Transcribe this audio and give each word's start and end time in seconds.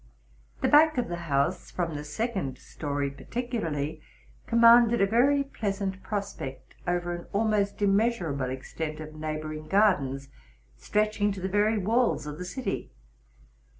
The 0.61 0.67
back 0.67 0.97
of 0.97 1.09
the 1.09 1.25
house, 1.29 1.69
from 1.69 1.93
the 1.93 2.03
second 2.03 2.57
story 2.57 3.11
particularly, 3.11 4.01
commanded 4.47 4.99
a 4.99 5.05
very 5.05 5.43
pleasant 5.43 6.01
prospect 6.01 6.73
over 6.87 7.13
an 7.13 7.27
almost 7.33 7.77
immeas 7.81 8.17
urable 8.19 8.49
extent 8.51 8.99
of 8.99 9.13
neighboring 9.13 9.67
gardens, 9.67 10.29
stretching 10.75 11.31
to 11.33 11.39
the 11.39 11.47
very 11.47 11.77
walls 11.77 12.25
of 12.25 12.39
the 12.39 12.45
city. 12.45 12.89